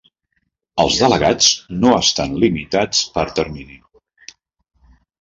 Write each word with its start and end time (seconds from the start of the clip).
Els 0.83 0.97
delegats 1.01 1.51
no 1.85 1.93
estan 1.99 2.35
limitats 2.47 3.05
per 3.19 3.29
termini. 3.41 3.81